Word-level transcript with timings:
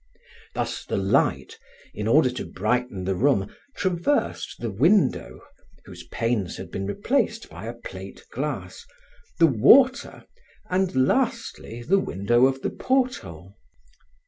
Thus 0.55 0.83
the 0.83 0.97
light, 0.97 1.59
in 1.93 2.07
order 2.07 2.31
to 2.31 2.43
brighten 2.43 3.03
the 3.03 3.13
room, 3.13 3.53
traversed 3.75 4.55
the 4.59 4.71
window, 4.71 5.41
whose 5.85 6.07
panes 6.07 6.57
had 6.57 6.71
been 6.71 6.87
replaced 6.87 7.51
by 7.51 7.65
a 7.67 7.75
plate 7.75 8.25
glass, 8.31 8.83
the 9.37 9.45
water, 9.45 10.25
and, 10.71 10.95
lastly, 11.07 11.83
the 11.83 11.99
window 11.99 12.47
of 12.47 12.63
the 12.63 12.71
porthole. 12.71 13.55